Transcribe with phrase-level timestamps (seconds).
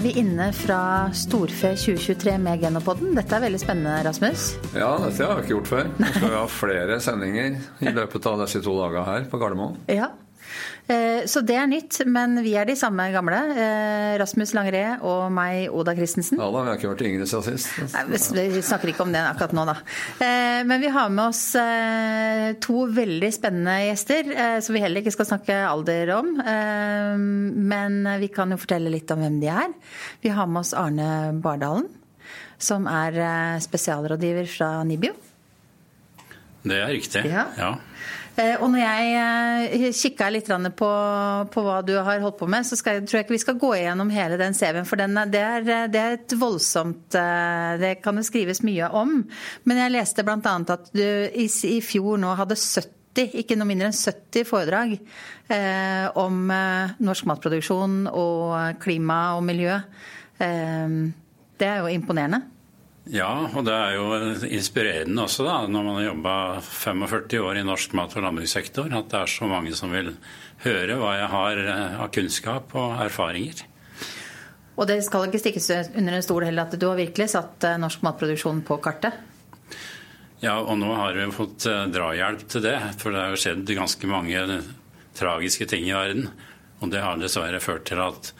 [0.00, 3.10] er vi inne fra Storfe 2023 med Genopodden.
[3.18, 4.44] Dette er veldig spennende, Rasmus.
[4.72, 5.90] Ja, dette har vi ikke gjort før.
[6.00, 9.76] Nå skal vi ha flere sendinger i løpet av disse to dagene her på Gardermoen.
[9.92, 10.08] Ja,
[11.30, 13.38] så det er nytt, men vi er de samme gamle.
[13.54, 16.40] Eh, Rasmus Langré og meg, Oda Christensen.
[16.40, 17.94] Ja da, vi har ikke vært yngre siden sist.
[17.94, 19.76] Nei, vi snakker ikke om det akkurat nå, da.
[20.26, 21.44] Eh, men vi har med oss
[22.64, 26.34] to veldig spennende gjester, som vi heller ikke skal snakke alder om.
[26.40, 29.72] Men vi kan jo fortelle litt om hvem de er.
[30.24, 31.88] Vi har med oss Arne Bardalen,
[32.60, 35.14] som er spesialrådgiver fra NIBIO.
[36.62, 37.46] Det er riktig, ja.
[37.56, 37.70] ja.
[38.38, 40.90] Eh, og når jeg eh, kikka litt på,
[41.52, 43.72] på, hva du har holdt på med, så skal, tror jeg ikke vi skal gå
[43.78, 44.86] igjennom hele den CV-en.
[44.88, 49.18] For den, det, er, det, er, et voldsomt eh, Det kan det skrives mye om.
[49.64, 50.38] Men jeg leste bl.a.
[50.76, 56.06] at du i, i, fjor nå hadde 70, ikke noe mindre enn 70 foredrag eh,
[56.20, 56.44] om
[57.02, 59.80] norsk matproduksjon og klima og miljø.
[60.38, 60.96] Eh,
[61.60, 62.44] det er jo imponerende.
[63.10, 64.04] Ja, og det er jo
[64.46, 69.08] inspirerende også, da, når man har jobba 45 år i norsk mat- og landbrukssektor, at
[69.10, 70.12] det er så mange som vil
[70.62, 73.64] høre hva jeg har eh, av kunnskap og erfaringer.
[74.78, 75.66] Og det skal ikke stikkes
[75.98, 79.18] under en stol heller at du har virkelig satt eh, norsk matproduksjon på kartet?
[80.40, 82.78] Ja, og nå har vi fått eh, drahjelp til det.
[83.02, 84.62] For det har jo skjedd ganske mange
[85.18, 86.30] tragiske ting i verden.
[86.78, 88.30] Og det har dessverre ført til at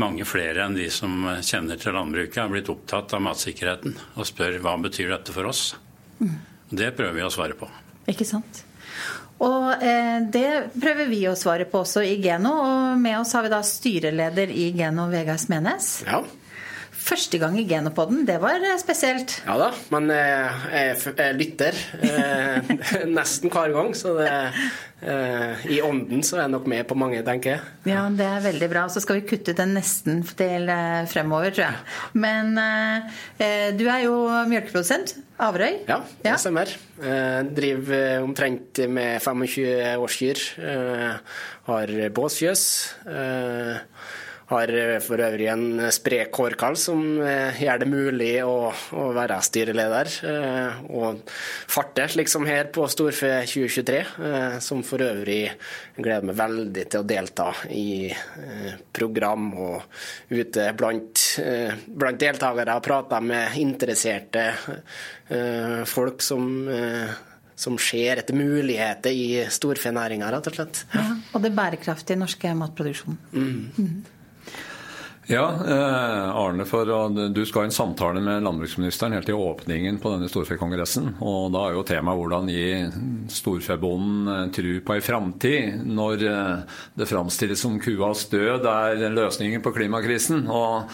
[0.00, 4.58] mange flere enn de som kjenner til landbruket, er blitt opptatt av matsikkerheten og spør
[4.64, 5.72] hva betyr dette for oss.
[6.20, 6.36] Mm.
[6.72, 7.68] Det prøver vi å svare på.
[8.08, 8.64] Ikke sant.
[9.42, 12.52] Og eh, det prøver vi å svare på også i Geno.
[12.62, 15.96] Og med oss har vi da styreleder i Geno, Vegard Smenes.
[16.06, 16.22] Ja.
[17.02, 19.34] Første gang i Genopodden, det var eh, spesielt.
[19.42, 22.70] Ja da, men eh, jeg, jeg lytter eh,
[23.18, 23.90] nesten hver gang.
[23.98, 24.30] Så det,
[25.66, 27.72] i ånden så er jeg nok med på mange, tenker jeg.
[27.90, 28.84] Ja, det er veldig bra.
[28.92, 30.70] Så skal vi kutte den nesten del
[31.10, 31.80] fremover, tror jeg.
[32.22, 32.54] Men
[33.74, 34.14] du er jo
[34.46, 35.16] mjølkeprodusent.
[35.42, 35.80] Averøy?
[35.88, 36.70] Ja, det stemmer.
[37.02, 40.44] Jeg driver omtrent med 25 årskyr.
[41.66, 42.68] Har båsfjøs.
[44.52, 49.38] Har eh, for øvrig en sprek hårkall som eh, gjør det mulig å, å være
[49.46, 50.10] styreleder.
[50.28, 51.22] Eh, og
[51.72, 54.02] farte, slik som her på Storfe 2023,
[54.64, 55.46] som for øvrig
[55.96, 58.12] gleder meg veldig til å delta i
[58.92, 61.24] program og ute blant,
[61.86, 64.46] blant deltakere og prate med interesserte
[65.88, 66.48] folk som
[67.62, 70.82] som ser etter muligheter i storfenæringa, rett og slett.
[70.96, 73.20] Ja, og det bærekraftige norske matproduksjonen.
[73.30, 73.60] Mm.
[73.76, 74.21] Mm.
[75.26, 80.10] Ja, eh, Arne, for Du skal ha en samtale med landbruksministeren helt i åpningen på
[80.10, 81.14] denne storfekongressen.
[81.20, 82.90] og Da er jo temaet hvordan gi
[83.30, 89.62] storfebonden eh, tru på ei framtid når eh, det framstilles som kuas død er løsningen
[89.62, 90.48] på klimakrisen.
[90.50, 90.90] og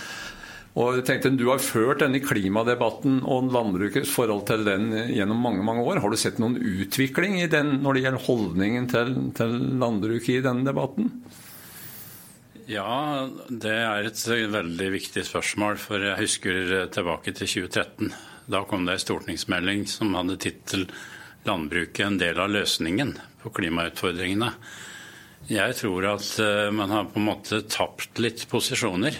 [0.78, 5.64] og jeg tenkte, Du har ført denne klimadebatten og landbrukets forhold til den gjennom mange
[5.64, 5.98] mange år.
[5.98, 10.44] Har du sett noen utvikling i den når det gjelder holdningen til, til landbruket i
[10.44, 11.10] denne debatten?
[12.68, 15.78] Ja, det er et veldig viktig spørsmål.
[15.80, 16.58] For jeg husker
[16.92, 18.10] tilbake til 2013.
[18.48, 20.84] Da kom det en stortingsmelding som hadde tittel
[21.46, 24.52] 'Landbruket en del av løsningen på klimautfordringene'.
[25.48, 29.16] Jeg tror at eh, man har på en måte tapt litt posisjoner.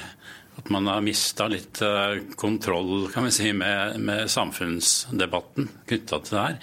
[0.58, 6.36] At man har mista litt eh, kontroll kan vi si, med, med samfunnsdebatten knytta til
[6.36, 6.60] det her.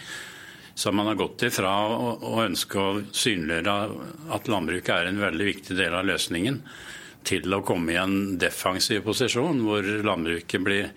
[0.76, 3.76] Så man har gått ifra å ønske å synliggjøre
[4.36, 6.60] at landbruket er en veldig viktig del av løsningen,
[7.26, 10.92] til å komme i en defensiv posisjon hvor landbruket blir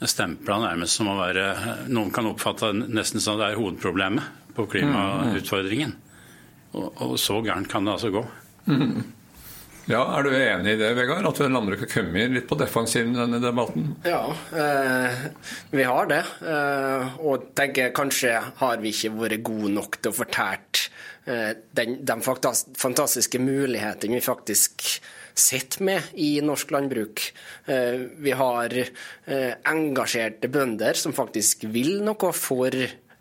[0.00, 1.44] stempla nærmest som å være
[1.92, 5.94] Noen kan oppfatte nesten som det er hovedproblemet på klimautfordringen.
[6.76, 8.24] Og, og så gærent kan det altså gå.
[8.66, 9.04] Mm.
[9.86, 11.26] Ja, Er du enig i det, Vegard?
[11.28, 13.92] At landbruket kommer litt på defensiven i denne debatten?
[14.02, 15.26] Ja, eh,
[15.70, 16.24] vi har det.
[16.42, 20.82] Eh, og tenker kanskje har vi ikke vært gode nok til å fortelle
[21.30, 24.88] eh, den, de fantastiske mulighetene vi faktisk
[25.36, 27.22] sitter med i norsk landbruk.
[27.70, 32.74] Eh, vi har eh, engasjerte bønder som faktisk vil noe for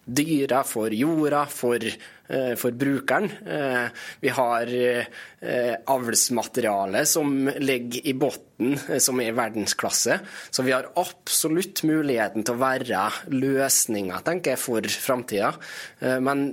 [0.05, 1.79] dyra, for jorda, for,
[2.27, 3.29] eh, for brukeren.
[3.47, 3.87] Eh,
[4.21, 10.19] vi har eh, avlsmateriale som ligger i bunnen, som er i verdensklasse.
[10.49, 13.09] Så vi har absolutt muligheten til å være
[14.53, 15.53] jeg, for framtida.
[16.01, 16.47] Men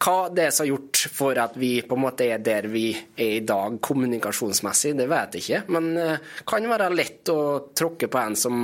[0.00, 2.86] hva det er som har gjort for at vi på en måte er der vi
[2.94, 5.60] er i dag kommunikasjonsmessig, det vet jeg ikke.
[5.76, 7.40] Men det uh, kan være lett å
[7.76, 8.62] tråkke på en som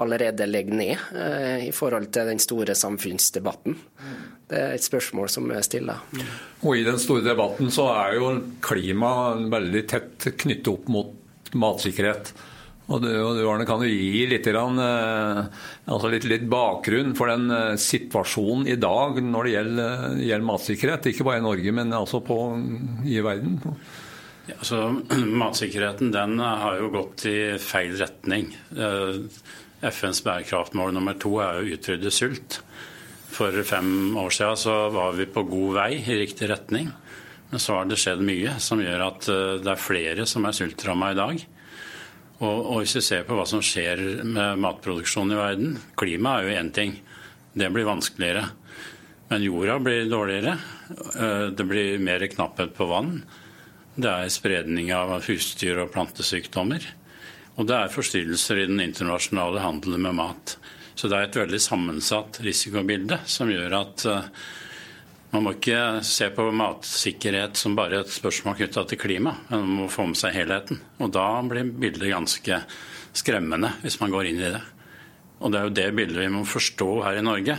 [0.00, 3.76] allerede ligger ned uh, i forhold til den store samfunnsdebatten.
[4.50, 6.00] Det er et spørsmål som er stiller.
[6.64, 8.32] Og I den store debatten så er jo
[8.64, 9.12] klima
[9.52, 12.32] veldig tett knyttet opp mot matsikkerhet.
[12.90, 15.40] Og du, og du Arne, kan jo gi litt, eh,
[15.94, 21.10] altså litt, litt, bakgrunn for den eh, situasjonen i dag når det gjelder, gjelder matsikkerhet?
[21.12, 22.38] Ikke bare i Norge, men altså på,
[23.06, 23.60] i verden?
[24.48, 24.80] Ja, altså,
[25.44, 28.50] matsikkerheten den har jo gått i feil retning.
[29.80, 32.58] FNs bærekraftmål nummer to er å utrydde sult.
[33.30, 36.90] For fem år siden så var vi på god vei i riktig retning.
[37.52, 39.30] Men så har det skjedd mye som gjør at
[39.62, 41.46] det er flere som er sultramma i dag.
[42.40, 46.46] Og, og, hvis vi ser på hva som skjer med matproduksjonen i verden Klima er
[46.46, 46.94] jo én ting.
[47.52, 48.46] Det blir vanskeligere.
[49.28, 50.56] Men jorda blir dårligere.
[51.20, 53.20] Eh, det blir mer knapphet på vann.
[53.94, 56.86] Det er spredning av husdyr- og plantesykdommer.
[57.60, 60.56] Og det er forstyrrelser i den internasjonale handelen med mat.
[60.94, 64.32] Så det er et veldig sammensatt risikobilde som gjør at eh,
[65.30, 69.76] man må ikke se på matsikkerhet som bare et spørsmål knytta til klima, men man
[69.84, 70.80] må få med seg helheten.
[70.98, 72.60] Og da blir bildet ganske
[73.14, 74.62] skremmende, hvis man går inn i det.
[75.40, 77.56] Og det er jo det bildet vi må forstå her i Norge.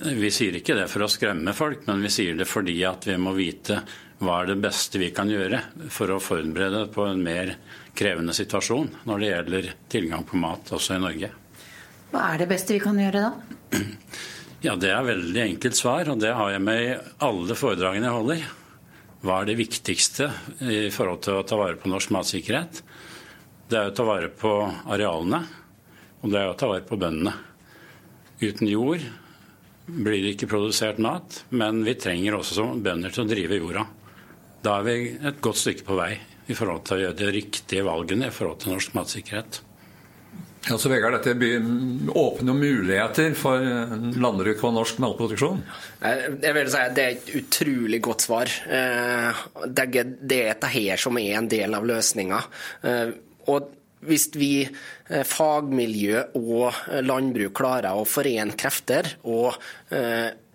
[0.00, 3.16] Vi sier ikke det for å skremme folk, men vi sier det fordi at vi
[3.20, 3.80] må vite
[4.20, 5.62] hva er det beste vi kan gjøre
[5.92, 7.54] for å forberede på en mer
[7.96, 11.30] krevende situasjon når det gjelder tilgang på mat også i Norge.
[12.10, 13.78] Hva er det beste vi kan gjøre da?
[14.60, 18.16] Ja, Det er veldig enkelt svar, og det har jeg med i alle foredragene jeg
[18.16, 18.42] holder.
[19.24, 20.26] Hva er det viktigste
[20.60, 22.82] i forhold til å ta vare på norsk matsikkerhet?
[23.72, 24.52] Det er å ta vare på
[24.92, 25.40] arealene,
[26.20, 27.32] og det er å ta vare på bøndene.
[28.44, 29.06] Uten jord
[29.88, 33.86] blir det ikke produsert mat, men vi trenger også som bønder til å drive jorda.
[34.60, 36.12] Da er vi et godt stykke på vei
[36.52, 39.62] i forhold til å gjøre de riktige valgene i forhold til norsk matsikkerhet.
[40.68, 41.32] Ja, så Vegard, Dette
[42.14, 43.64] åpner muligheter for
[44.20, 45.62] landbruk og norsk matproduksjon?
[46.02, 48.52] Jeg vil si at Det er et utrolig godt svar.
[48.68, 52.42] Eh, det er dette som er en del av løsninga.
[52.84, 53.12] Eh,
[53.48, 53.70] og
[54.04, 54.68] hvis vi,
[55.08, 56.74] eh, fagmiljø og
[57.08, 59.56] landbruk, klarer å forene krefter og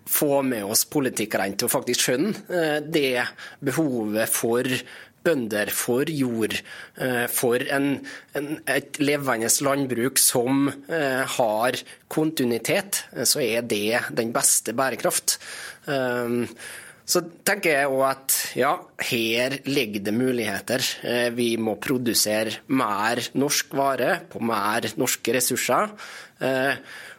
[0.05, 3.25] få med oss politikerne til å faktisk skjønne det
[3.59, 4.63] behovet for
[5.25, 6.55] bønder, for jord,
[7.01, 7.91] eh, for en,
[8.37, 11.79] en, et levende landbruk som eh, har
[12.11, 15.39] kontinuitet, eh, så er det den beste bærekraft.
[17.05, 18.71] Så tenker jeg òg at ja,
[19.11, 20.81] her ligger det muligheter.
[21.37, 25.93] Vi må produsere mer norsk vare på mer norske ressurser.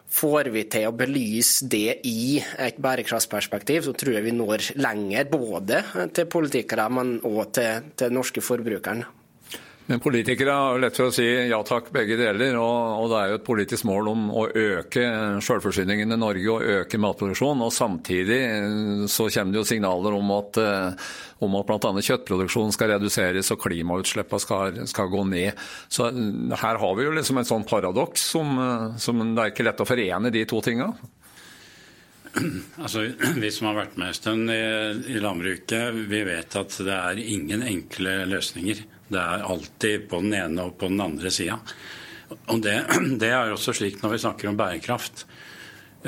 [0.07, 5.27] Får vi til å belyse det i et bærekraftsperspektiv, så tror jeg vi når lenger.
[5.31, 5.81] Både
[6.15, 9.03] til politikere, men òg til, til norske forbrukeren.
[9.89, 12.57] Men politikere har lett for å si ja takk, begge deler.
[12.59, 15.03] Og, og det er jo et politisk mål om å øke
[15.47, 17.63] selvforsyningen i Norge og øke matproduksjonen.
[17.63, 21.13] Og samtidig eh, så kommer det jo signaler om at, eh,
[21.47, 21.91] om at bl.a.
[22.03, 25.63] kjøttproduksjonen skal reduseres og klimautslippene skal, skal, gå ned.
[25.87, 28.59] Så eh, her har vi jo liksom et sånn paradoks som,
[28.99, 30.91] som det er ikke lett å forene de to tinga.
[32.83, 33.07] Altså,
[33.39, 34.59] Vi som har vært med en stund i,
[35.15, 38.83] i landbruket, vi vet at det er ingen enkle løsninger.
[39.07, 41.59] Det er alltid på den ene og på den andre sida.
[42.51, 42.77] Og det,
[43.21, 45.25] det, er også slik når vi snakker om bærekraft.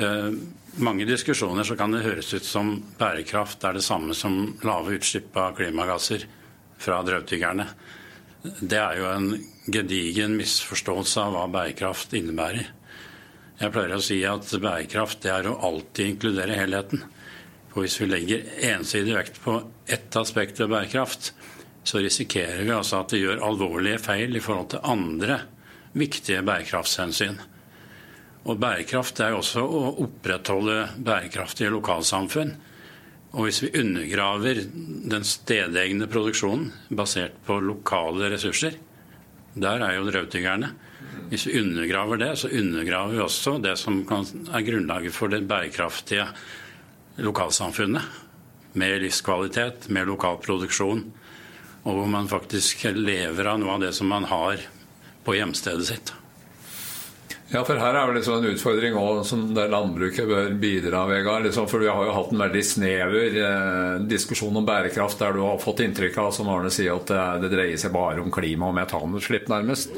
[0.00, 0.32] Eh,
[0.80, 5.36] mange diskusjoner så kan det høres ut som bærekraft er det samme som lave utslipp
[5.40, 6.26] av klimagasser
[6.80, 7.66] fra drøvtyggerne.
[8.60, 9.32] Det er jo en
[9.68, 12.70] gedigen misforståelse av hva bærekraft innebærer.
[13.60, 17.02] Jeg pleier å si at bærekraft det er å alltid inkludere helheten.
[17.70, 21.34] For hvis vi legger ensidig vekt på ett aspekt ved bærekraft,
[21.84, 25.40] så risikerer vi altså at de gjør alvorlige feil i forhold til andre
[25.96, 27.40] viktige bærekraftshensyn.
[28.48, 32.54] Og bærekraft er jo også å opprettholde bærekraftige lokalsamfunn.
[33.30, 34.62] Og hvis vi undergraver
[35.12, 38.78] den stedegne produksjonen basert på lokale ressurser,
[39.60, 40.72] der er jo drøvtyggerne.
[41.30, 46.26] Hvis vi undergraver det, så undergraver vi også det som er grunnlaget for det bærekraftige
[47.22, 48.26] lokalsamfunnet.
[48.78, 51.04] Med livskvalitet, med lokal produksjon
[51.82, 54.60] og hvor man faktisk lever av noe av det som man har
[55.24, 56.12] på hjemstedet sitt.
[57.50, 61.48] Ja, for her er det liksom en utfordring også, som der landbruket bør bidra, Vegard.
[61.48, 65.42] Liksom, for vi har jo hatt en veldig snever eh, diskusjon om bærekraft, der du
[65.42, 68.70] har fått inntrykk av, som Arne sier, at det, det dreier seg bare om klima
[68.70, 69.96] og metanutslipp, nærmest.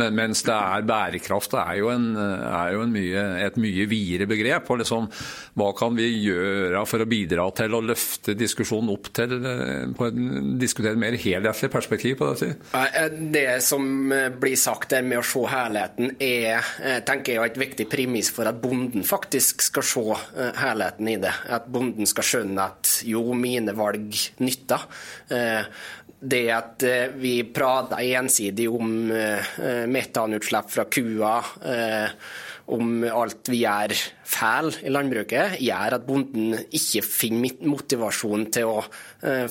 [0.00, 4.28] Men, mens det er bærekraft det er jo, en, er jo mye, et mye videre
[4.28, 4.70] begrep.
[4.70, 5.08] og liksom,
[5.56, 10.08] Hva kan vi gjøre for å bidra til å løfte diskusjonen opp til eh, på
[10.10, 12.52] en, diskutere mer helhetlig perspektiv på dette?
[12.76, 16.64] Eh, det som eh, blir sagt der med å se helheten, er
[17.06, 20.04] tenker jeg, et viktig premiss for at bonden faktisk skal se
[20.60, 21.32] helheten i det.
[21.52, 24.86] At bonden skal skjønne at jo, mine valg nytter
[26.20, 26.84] det at
[27.20, 28.92] vi prater ensidig om
[29.92, 31.34] metanutslipp fra kua,
[32.74, 33.94] om alt vi gjør
[34.26, 38.80] feil i landbruket, gjør at bonden ikke finner motivasjon til å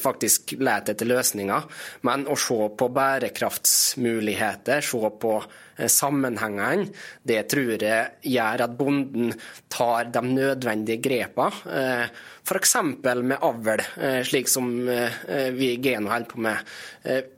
[0.02, 1.70] faktisk lete etter løsninger.
[2.08, 5.38] Men å se på bærekraftsmuligheter, se på
[5.76, 6.88] Eh, sammenhengene.
[7.22, 9.34] Det tror jeg gjør at bonden
[9.72, 11.52] tar de nødvendige grepene.
[11.68, 12.08] Eh,
[12.46, 12.76] F.eks.
[13.04, 16.58] med avl, eh, slik som vi i Geno holder på med.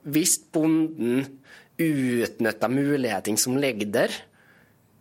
[0.04, 1.40] Hvis bonden
[1.78, 4.10] utnytter mulighetene som ligger der,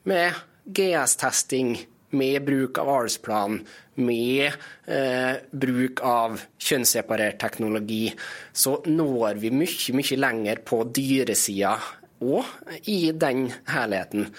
[0.06, 0.34] med
[0.68, 1.78] GS-testing,
[2.10, 3.60] med bruk av avlsplan,
[4.00, 4.46] med
[4.86, 8.06] eh, bruk av kjønnsseparert teknologi,
[8.54, 11.76] så når vi mye, mye lenger på dyresida
[12.24, 14.30] òg i den helheten.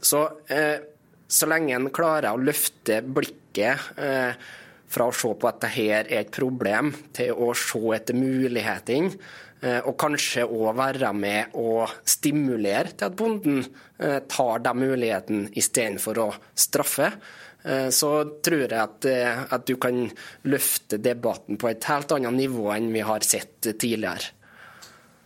[0.00, 0.76] Så, eh,
[1.28, 4.34] så lenge en klarer å løfte blikket eh,
[4.94, 9.14] fra å se på at dette er et problem, til å se etter mulighetene,
[9.64, 13.62] og kanskje òg være med å stimulere til at bonden
[14.28, 17.08] tar den muligheten istedenfor å straffe,
[17.64, 18.10] så
[18.44, 20.02] tror jeg at, at, du kan
[20.44, 24.34] løfte debatten på et helt annet nivå enn vi har sett tidligere.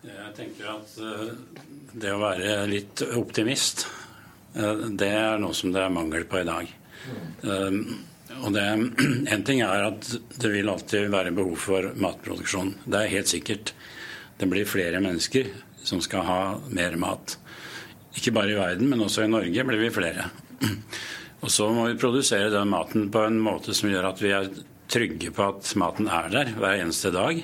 [0.07, 0.95] Jeg tenker at
[1.97, 3.87] det å være litt optimist,
[4.55, 6.75] eh, det er noe som det er mangel på i dag.
[8.39, 8.67] Og det,
[9.35, 12.75] En ting er at det vil alltid være behov for matproduksjon.
[12.85, 13.73] Det er helt sikkert.
[14.39, 15.51] Det blir flere mennesker
[15.83, 16.41] som skal ha
[16.75, 17.37] mer mat.
[18.19, 20.29] Ikke bare i verden, men også i Norge blir vi flere.
[21.43, 24.51] Og så må vi produsere den maten på en måte som gjør at vi er
[24.91, 27.41] trygge på at maten er der hver eneste dag.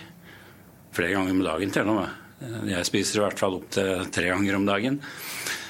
[0.95, 2.21] Flere ganger om dagen til og med.
[2.69, 4.99] Jeg spiser i hvert fall opptil tre ganger om dagen.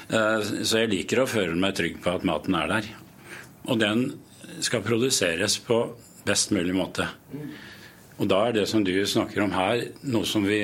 [0.09, 2.89] Eh, så jeg liker å føle meg trygg på at maten er der.
[3.69, 4.05] Og den
[4.65, 5.79] skal produseres på
[6.25, 7.07] best mulig måte.
[8.17, 10.61] Og da er det som du snakker om her, noe som vi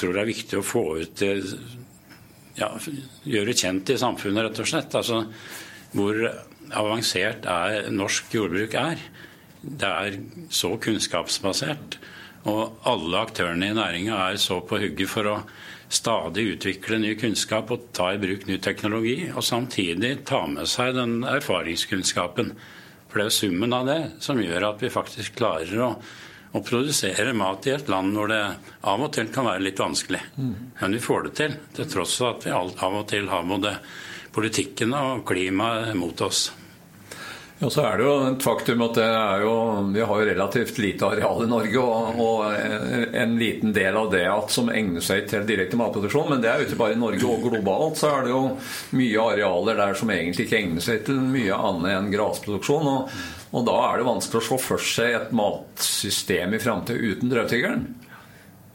[0.00, 1.24] tror det er viktig å få ut
[2.56, 2.70] ja,
[3.28, 4.94] Gjøre kjent i samfunnet, rett og slett.
[4.96, 5.24] Altså
[5.96, 6.18] hvor
[6.76, 9.00] avansert er norsk jordbruk er.
[9.62, 10.18] Det er
[10.52, 11.98] så kunnskapsbasert.
[12.46, 15.36] Og alle aktørene i næringa er så på hugget for å
[15.92, 20.94] stadig utvikle ny kunnskap og ta i bruk ny teknologi, og samtidig ta med seg
[20.96, 22.52] den erfaringskunnskapen.
[23.06, 25.90] For det er summen av det som gjør at vi faktisk klarer å,
[26.56, 28.42] å produsere mat i et land hvor det
[28.86, 30.22] av og til kan være litt vanskelig.
[30.80, 33.76] Men vi får det til, til tross for at vi av og til har både
[34.36, 36.48] politikken og klimaet mot oss.
[37.58, 38.98] Ja, så er det jo et faktum at
[39.40, 39.52] jo,
[39.94, 41.80] vi har jo relativt lite areal i Norge.
[41.80, 42.42] Og, og,
[43.16, 46.28] en liten del av det at, som egner seg til direkte matproduksjon.
[46.34, 47.96] Men det er jo ikke bare i Norge og globalt.
[47.96, 48.42] Så er det jo
[48.98, 52.92] mye arealer der som egentlig ikke egner seg til mye annet enn grasproduksjon.
[52.92, 53.16] Og,
[53.56, 57.86] og da er det vanskelig å se for seg et matsystem i framtida uten drøvtyggeren.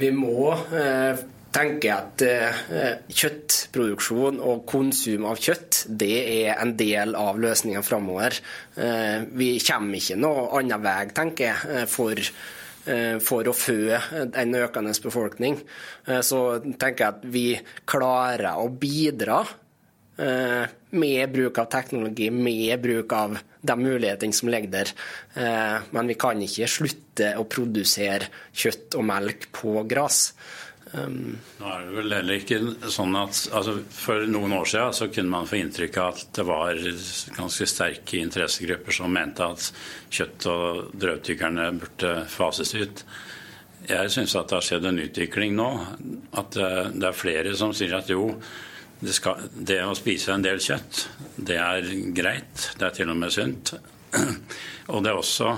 [0.02, 1.22] Vi må eh
[1.52, 8.38] tenke at eh, kjøttproduksjon og konsum av kjøtt det er en del av løsningen framover.
[8.80, 12.32] Eh, vi kommer ikke noe annen vei, tenker jeg, eh, for,
[12.86, 15.60] eh, for å fø en økende befolkning.
[16.08, 17.48] Eh, så tenker jeg at vi
[17.86, 19.44] klarer å bidra
[20.92, 24.92] med bruk av teknologi, med bruk av de mulighetene som ligger der.
[25.92, 30.32] Men vi kan ikke slutte å produsere kjøtt og melk på gress.
[30.94, 32.58] Um, Nå er det vel heller ikke
[32.92, 36.44] sånn at altså For noen år siden så kunne man få inntrykk av at det
[36.50, 36.82] var
[37.38, 39.70] ganske sterke interessegrupper som mente at
[40.12, 43.06] kjøtt- og drøvtyggerne burde fases ut.
[43.88, 45.70] Jeg syns at det har skjedd en utvikling nå.
[46.38, 48.28] At det er flere som sier at jo,
[49.02, 52.68] det, skal, det å spise en del kjøtt, det er greit.
[52.78, 53.74] Det er til og med sunt.
[54.92, 55.56] Og det er også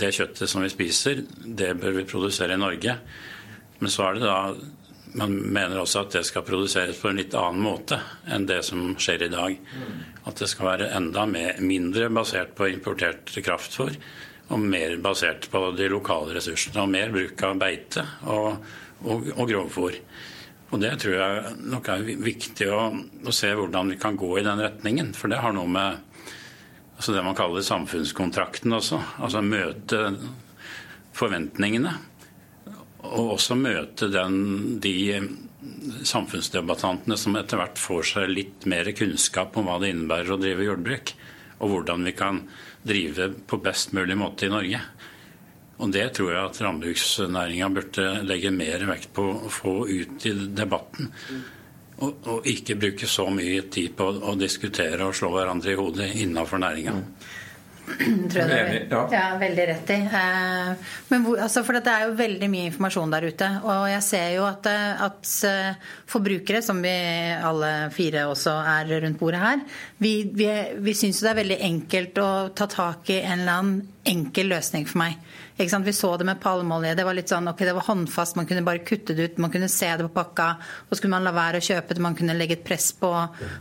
[0.00, 2.96] det kjøttet som vi spiser, det bør vi produsere i Norge.
[3.80, 4.38] Men så er det da
[5.18, 7.98] man mener også at det skal produseres på en litt annen måte
[8.32, 9.56] enn det som skjer i dag.
[10.28, 13.92] At det skal være enda mer, mindre basert på importert kraftfôr
[14.52, 16.84] og mer basert på de lokale ressursene.
[16.84, 18.64] Og mer bruk av beite og,
[19.04, 19.98] og, og grovfôr.
[20.72, 22.86] Og det tror jeg nok er viktig å,
[23.28, 25.12] å, se hvordan vi kan gå i den retningen.
[25.16, 26.00] For det har noe med
[26.96, 29.00] altså det man kaller samfunnskontrakten også.
[29.20, 30.06] Altså møte
[31.12, 31.92] forventningene
[33.02, 35.18] og også møte den, de
[36.06, 40.66] samfunnsdebattantene som etter hvert får seg litt mer kunnskap om hva det innebærer å drive
[40.68, 41.14] jordbruk,
[41.62, 42.42] og hvordan vi kan
[42.86, 44.82] drive på best mulig måte i Norge.
[45.82, 50.34] Og Det tror jeg at landbruksnæringa burde legge mer vekt på å få ut i
[50.54, 51.10] debatten.
[52.02, 56.10] Og, og ikke bruke så mye tid på å diskutere og slå hverandre i hodet
[56.22, 56.96] innafor næringa.
[58.30, 59.00] tror jeg du ja.
[59.10, 59.24] ja.
[59.40, 59.98] veldig rett i.
[60.06, 63.48] Eh, men hvor, altså, for det er jo veldig mye informasjon der ute.
[63.66, 66.94] Og jeg ser jo at, eh, at eh, forbrukere, som vi
[67.34, 69.64] alle fire også er rundt bordet her,
[70.02, 70.48] vi, vi,
[70.82, 73.80] vi syns det er veldig enkelt å ta tak i en eller annen
[74.12, 75.18] enkel løsning for meg.
[75.62, 76.94] Vi så det med palmeolje.
[76.98, 79.38] Det var litt sånn, ok, det var håndfast, man kunne bare kutte det ut.
[79.42, 80.48] Man kunne se det på pakka,
[80.88, 82.02] og så kunne man la være å kjøpe det.
[82.02, 83.10] Man kunne legge et press på,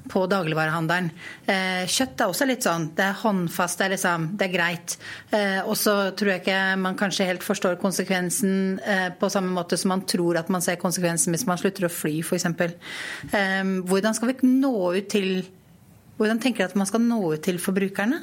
[0.09, 1.11] på dagligvarehandelen.
[1.45, 2.89] Eh, kjøtt er også litt sånn.
[2.97, 4.97] Det er håndfast, det er, liksom, det er greit.
[5.29, 9.77] Eh, og så tror jeg ikke man kanskje helt forstår konsekvensen eh, på samme måte
[9.77, 12.49] som man tror at man ser konsekvensen hvis man slutter å fly, f.eks.
[12.49, 15.43] Eh, hvordan skal vi nå ut til
[16.21, 18.19] Hvordan tenker dere at man skal nå ut til forbrukerne?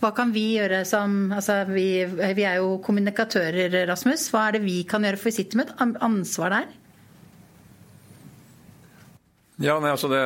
[0.00, 4.30] Hva kan vi gjøre som altså vi, vi, er jo kommunikatører, Rasmus.
[4.32, 5.20] Hva er det vi kan gjøre?
[5.20, 6.70] For vi sitter med et ansvar der.
[9.60, 10.22] Ja, nei, altså det,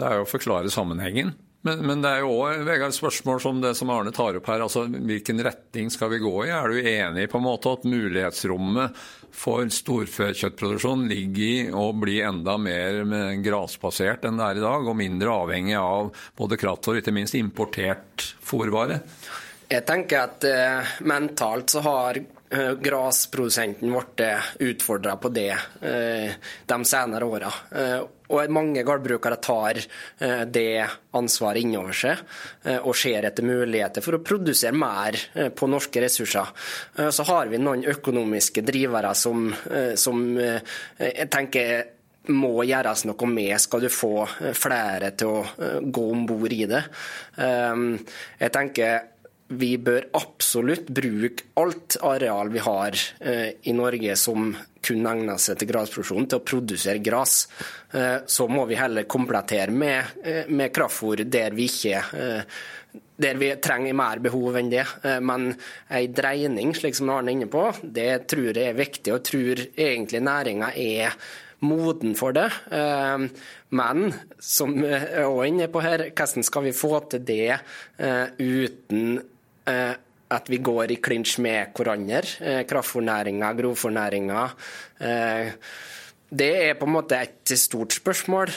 [0.00, 1.34] det, er jo å forklare sammenhengen.
[1.66, 4.62] Men, men det er jo òg et spørsmål som det som Arne tar opp her.
[4.62, 6.52] altså Hvilken retning skal vi gå i?
[6.54, 9.00] Er du enig på en måte at mulighetsrommet
[9.34, 13.02] for storfekjøttproduksjon ligger i å bli enda mer
[13.44, 17.36] grasbasert enn det er i dag, og mindre avhengig av både kraft og ikke minst
[17.38, 19.02] importert fòrvare?
[19.68, 24.30] Jeg tenker at eh, mentalt så har grasprodusenten ble
[24.70, 26.30] utfordra på det uh,
[26.70, 27.50] de senere åra.
[28.28, 30.84] Og mange gårdbrukere tar eh, det
[31.16, 32.20] ansvaret innover seg
[32.68, 36.50] eh, og ser etter muligheter for å produsere mer eh, på norske ressurser.
[37.14, 39.48] Så har vi noen økonomiske drivere som,
[39.96, 41.94] som jeg tenker
[42.34, 44.26] må gjøres noe med skal du få
[44.56, 46.82] flere til å gå om bord i det.
[47.38, 49.06] Jeg tenker
[49.48, 54.50] vi bør absolutt bruke alt areal vi har eh, i Norge som
[54.88, 57.42] kun egner seg til grasproduksjon, til å produsere gress.
[57.92, 62.58] Eh, så må vi heller komplettere med, eh, med kraftfôr der vi ikke eh,
[63.18, 64.84] der vi trenger mer behov enn det.
[65.26, 65.48] Men
[65.90, 69.62] ei dreining, slik som Arne er inne på, det tror jeg er viktig, og tror
[69.74, 71.16] egentlig næringa er
[71.66, 72.46] moden for det.
[73.74, 77.58] Men som jeg er også inne på her, hvordan skal vi få til det
[78.38, 79.18] uten
[80.28, 82.24] at vi går i klinsj med hverandre.
[82.40, 84.42] Eh, kraftfôrnæringa, grovfòrnæringa.
[85.00, 85.52] Eh,
[86.28, 88.50] det er på en måte et stort spørsmål.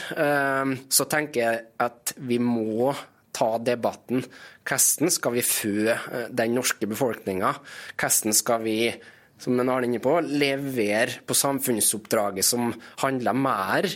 [0.92, 2.92] Så tenker jeg at vi må
[3.32, 4.26] ta debatten.
[4.68, 5.96] Hvordan skal vi fø
[6.28, 7.54] den norske befolkninga?
[7.96, 8.76] Hvordan skal vi
[9.42, 13.88] som den har inne på, levere på samfunnsoppdraget som handler mer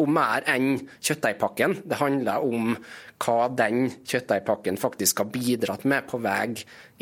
[0.00, 1.82] om mer enn kjøttdeigpakken.
[1.88, 2.72] Det handler om
[3.22, 6.54] hva den kjøttdeigpakken faktisk har bidratt med på vei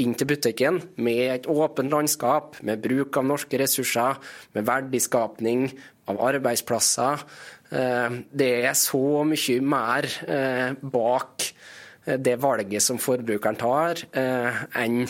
[0.02, 4.18] inn til butikken, med et åpent landskap, med bruk av norske ressurser,
[4.56, 5.68] med verdiskapning
[6.10, 7.24] av arbeidsplasser.
[7.70, 15.02] Eh, det er så mye mer eh, bak eh, det valget som forbrukeren tar, enn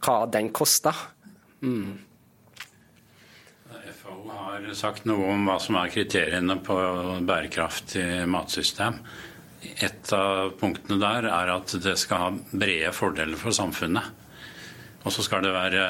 [0.00, 0.96] hva den koster.
[1.60, 2.09] Mm
[4.36, 6.76] har sagt noe om hva som er kriteriene på
[7.26, 9.00] bærekraftig matsystem.
[9.84, 14.16] Et av punktene der er at det skal ha brede fordeler for samfunnet.
[15.00, 15.84] Og så skal det være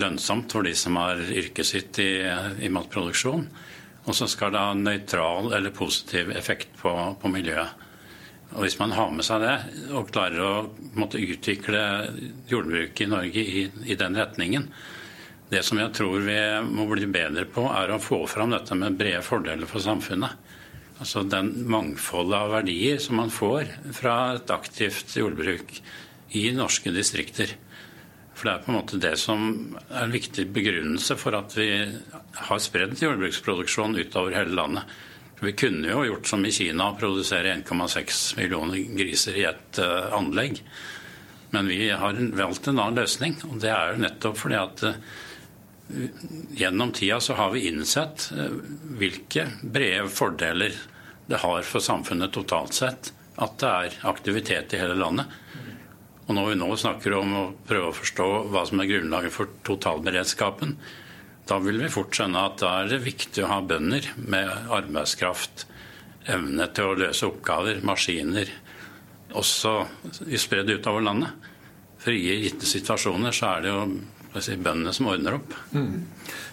[0.00, 2.12] lønnsomt for de som har yrket sitt i,
[2.60, 3.46] i matproduksjon.
[4.04, 7.86] Og så skal det ha nøytral eller positiv effekt på, på, miljøet.
[8.54, 9.56] Og Hvis man har med seg det
[9.94, 10.54] og klarer å
[10.98, 11.82] måtte utvikle
[12.50, 14.66] jordbruket i Norge i, i den retningen,
[15.50, 16.38] det som jeg tror vi
[16.70, 20.48] må bli bedre på, er å få fram dette med brede fordeler for samfunnet.
[21.00, 25.72] Altså den mangfoldet av verdier som man får fra et aktivt jordbruk
[26.36, 27.54] i norske distrikter.
[28.36, 29.40] For det er på en måte det som
[29.88, 31.70] er en viktig begrunnelse for at vi
[32.46, 34.92] har spredd jordbruksproduksjon utover hele landet.
[35.40, 40.60] Vi kunne jo gjort som i Kina, produsere 1,6 millioner griser i et uh, anlegg.
[41.50, 44.98] Men vi har valgt en annen løsning, og det er jo nettopp fordi at uh,
[46.56, 48.56] gjennom tida så har vi innsett eh,
[49.00, 50.76] hvilke brede fordeler
[51.30, 55.30] det har for samfunnet totalt sett at det er aktivitet i hele landet.
[56.26, 59.50] Og når vi nå snakker om å prøve å forstå hva som er grunnlaget for
[59.66, 60.76] totalberedskapen,
[61.48, 65.64] da vil vi fort skjønne at da er det viktig å ha bønder med arbeidskraft,
[66.30, 68.52] evne til å løse oppgaver, maskiner,
[69.34, 69.72] også
[70.38, 71.48] spredd utover landet.
[72.00, 73.82] For i gitte situasjoner så er det jo
[74.38, 75.54] si, bøndene som ordner opp.
[75.74, 76.06] Mm.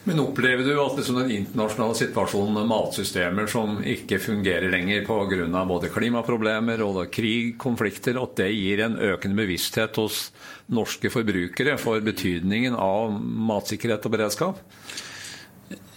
[0.07, 5.65] Men opplever du at liksom den internasjonale situasjonen med matsystemer som ikke fungerer lenger pga.
[5.67, 10.31] både klimaproblemer og krig, konflikter, at det gir en økende bevissthet hos
[10.67, 14.63] norske forbrukere for betydningen av matsikkerhet og beredskap?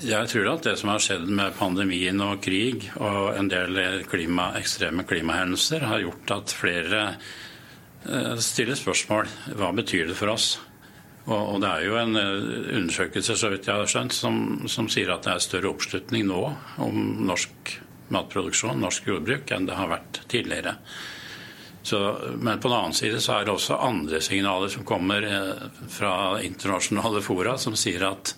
[0.00, 4.50] Jeg tror at det som har skjedd med pandemien og krig og en del klima,
[4.58, 7.04] ekstreme klimahendelser, har gjort at flere
[8.40, 9.28] stiller spørsmål
[9.60, 10.54] hva betyr det for oss.
[11.30, 14.40] Og, det er jo en undersøkelse så vidt jeg har skjønt, som,
[14.70, 16.40] som sier at det er større oppslutning nå
[16.82, 16.96] om
[17.28, 17.76] norsk
[18.10, 20.74] matproduksjon, norsk jordbruk, enn det har vært tidligere.
[21.86, 22.00] Så,
[22.36, 25.24] men på den annen side så er det også andre signaler som kommer
[25.88, 26.14] fra
[26.44, 28.34] internasjonale fora, som sier at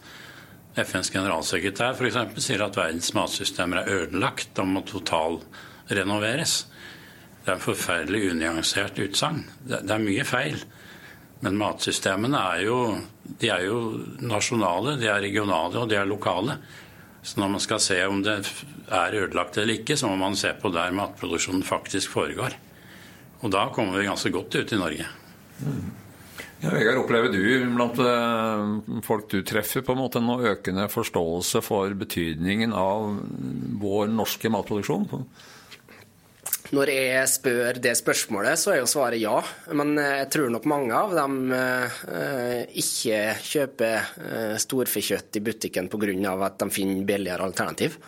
[0.78, 2.44] FNs generalsekretær f.eks.
[2.44, 6.54] sier at verdens matsystemer er ødelagt og må totalrenoveres.
[7.42, 9.42] Det er en forferdelig unyansert utsagn.
[9.58, 10.62] Det, det, er mye feil.
[11.42, 12.78] Men matsystemene er jo,
[13.42, 13.78] de er jo
[14.22, 16.58] nasjonale, de er regionale og de er lokale.
[17.22, 18.36] Så når man skal se om det
[18.90, 22.54] er ødelagt eller ikke, så må man se på der matproduksjonen faktisk foregår.
[23.42, 25.08] Og da kommer vi ganske godt ut i Norge.
[25.62, 25.90] Mm.
[26.62, 27.42] Ja, Vegard, opplever du
[27.74, 33.16] blant eh, folk du treffer på en måte noe økende forståelse for betydningen av
[33.82, 35.08] vår norske matproduksjon?
[36.72, 39.36] Når jeg spør det spørsmålet, så er jo svaret ja.
[39.76, 46.36] Men eh, jeg tror nok mange av dem eh, ikke kjøper storfekjøtt i butikken pga.
[46.46, 47.98] at de finner billigere alternativ.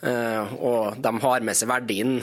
[0.00, 2.14] Og de har med seg verdien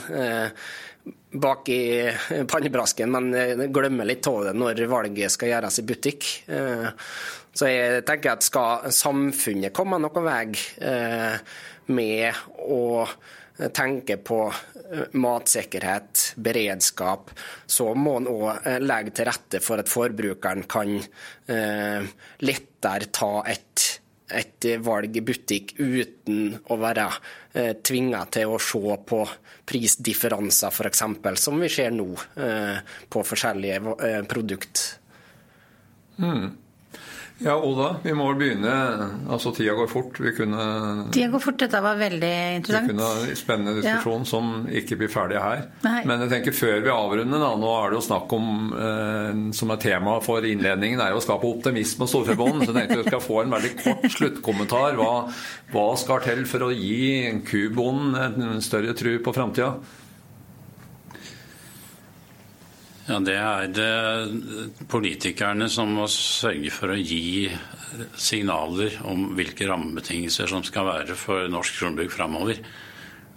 [1.30, 2.10] bak i
[2.48, 6.28] pannebrasken, men eh, glemmer litt av det når valget skal gjøres i butikk.
[6.46, 6.88] Eh,
[7.58, 10.46] så jeg tenker at skal samfunnet komme noen vei
[10.84, 11.36] eh,
[11.92, 12.80] med å
[13.74, 14.40] tenke på
[15.18, 17.32] matsikkerhet, beredskap,
[17.66, 20.94] så må en òg legge til rette for at forbrukeren kan
[22.40, 23.88] lettere ta et
[24.28, 27.06] et valg i butikk uten å være
[27.56, 29.20] eh, tvinga til å se på
[29.68, 31.04] prisdifferanser, f.eks.,
[31.40, 34.84] som vi ser nå eh, på forskjellige eh, produkt.
[36.18, 36.48] Mm.
[37.38, 38.72] Ja, Oda, vi må vel begynne.
[39.30, 40.16] Altså, Tida går fort.
[40.18, 40.62] Vi kunne
[41.14, 41.58] Tida går fort.
[41.62, 42.88] Dette var veldig interessant.
[42.88, 44.30] Vi kunne ha en spennende diskusjon ja.
[44.32, 44.48] som
[44.80, 45.62] ikke blir ferdig her.
[45.84, 46.00] Nei.
[46.08, 49.74] Men jeg tenker før vi avrunder, da, nå er det jo snakk om eh, som
[49.74, 52.64] er tema for innledningen, er jo å skape optimisme og storfebånd.
[52.64, 54.98] Så jeg tenkte vi skal få en veldig kort sluttkommentar.
[54.98, 55.14] Hva,
[55.76, 59.76] hva skal til for å gi kubonden en større tru på framtida?
[63.08, 67.48] Ja, Det er det politikerne som må sørge for å gi
[68.20, 72.60] signaler om hvilke rammebetingelser som skal være for norsk jordbruk framover.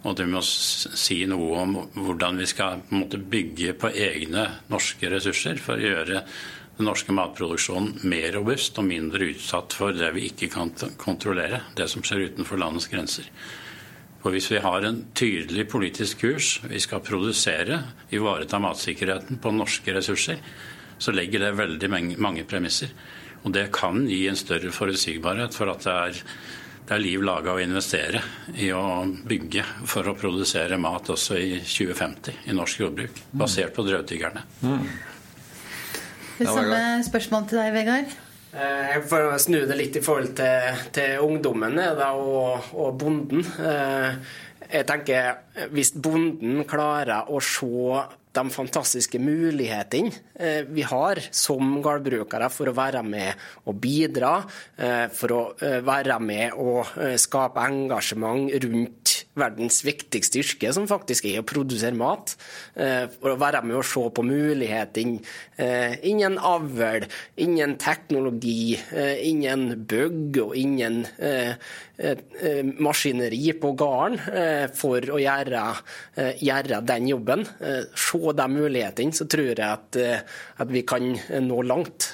[0.03, 5.63] Og de må si noe om hvordan vi skal på bygge på egne norske ressurser
[5.63, 6.19] for å gjøre
[6.75, 11.87] den norske matproduksjonen mer robust og mindre utsatt for det vi ikke kan kontrollere, det
[11.87, 13.31] som skjer utenfor landets grenser.
[14.21, 17.79] For hvis vi har en tydelig politisk kurs, vi skal produsere,
[18.13, 20.41] ivareta matsikkerheten på norske ressurser,
[21.01, 21.89] så legger det veldig
[22.21, 22.93] mange premisser.
[23.41, 26.19] Og det kan gi en større forutsigbarhet for at det er,
[26.85, 28.21] det er liv laga å investere
[28.53, 33.87] i å bygge for å produsere mat også i 2050 i norsk jordbruk, basert på
[33.89, 34.45] drøvtyggerne.
[34.61, 34.91] Mm.
[36.41, 38.13] Det samme spørsmål til deg, Vegard.
[38.51, 43.45] Eh, jeg får snu det litt i forhold til, til ungdommen da, og, og, bonden.
[43.63, 44.17] Eh,
[44.71, 52.47] jeg tenker Hvis bonden klarer å se de fantastiske mulighetene eh, vi har som gårdbrukere
[52.51, 54.37] for å være med og bidra,
[55.15, 55.41] for å
[55.83, 62.33] være med og skape engasjement rundt verdens viktigste yrke, som faktisk er å produsere mat.
[62.75, 65.13] Eh, for å være med å se på muligheter
[65.61, 67.07] eh, innen avl,
[67.41, 71.05] innen teknologi, eh, innen bygg og innen
[72.81, 74.15] maskineri på gården
[74.73, 75.61] for å gjøre,
[76.41, 77.45] gjøre den jobben.
[77.93, 79.99] Se de mulighetene, så tror jeg at,
[80.57, 81.11] at vi kan
[81.45, 82.09] nå langt.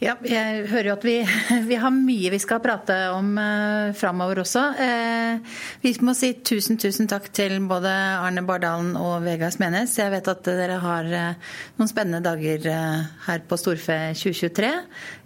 [0.00, 1.14] Ja, jeg hører jo at vi,
[1.68, 4.62] vi, har mye vi skal prate om eh, framover også.
[4.80, 9.98] Eh, vi må si tusen, tusen takk til både Arne Bardalen og Vegard Smenes.
[10.00, 14.72] Jeg vet at dere har eh, noen spennende dager eh, her på Storfe 2023.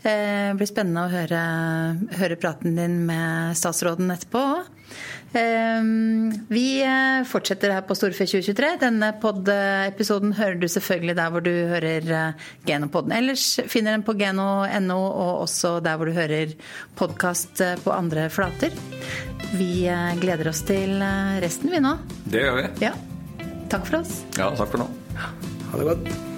[0.02, 0.18] Det
[0.58, 1.44] blir spennende å høre,
[2.18, 4.72] høre praten din med statsråden etterpå òg.
[5.34, 8.68] Ehm, vi eh, fortsetter her på Storfe 2023.
[8.84, 13.14] Denne pod-episoden hører du selvfølgelig der hvor du hører eh, Genopodden.
[13.16, 16.54] Ellers finner den på geno.no, og også der hvor du hører
[16.98, 18.74] podkast eh, på andre flater.
[19.54, 19.86] Vi
[20.18, 21.02] gleder oss til
[21.42, 21.94] resten, vi nå.
[22.26, 22.68] Det gjør vi.
[22.88, 22.94] Ja.
[23.70, 24.22] Takk for oss.
[24.38, 24.90] Ja, takk for nå.
[25.18, 26.33] Ha det godt.